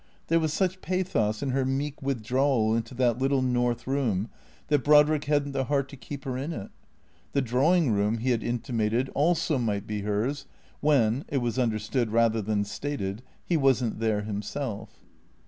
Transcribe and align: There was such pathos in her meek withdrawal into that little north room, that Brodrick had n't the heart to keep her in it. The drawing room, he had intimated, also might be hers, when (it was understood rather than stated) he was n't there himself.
There 0.29 0.39
was 0.39 0.51
such 0.51 0.81
pathos 0.81 1.43
in 1.43 1.51
her 1.51 1.63
meek 1.63 2.01
withdrawal 2.01 2.75
into 2.75 2.95
that 2.95 3.19
little 3.19 3.43
north 3.43 3.85
room, 3.85 4.31
that 4.69 4.83
Brodrick 4.83 5.25
had 5.25 5.45
n't 5.47 5.53
the 5.53 5.65
heart 5.65 5.89
to 5.89 5.95
keep 5.95 6.25
her 6.25 6.35
in 6.39 6.51
it. 6.53 6.71
The 7.33 7.41
drawing 7.43 7.91
room, 7.91 8.17
he 8.17 8.31
had 8.31 8.41
intimated, 8.41 9.09
also 9.13 9.59
might 9.59 9.85
be 9.85 10.01
hers, 10.01 10.47
when 10.79 11.23
(it 11.27 11.37
was 11.37 11.59
understood 11.59 12.11
rather 12.11 12.41
than 12.41 12.65
stated) 12.65 13.21
he 13.45 13.57
was 13.57 13.83
n't 13.83 13.99
there 13.99 14.23
himself. 14.23 15.03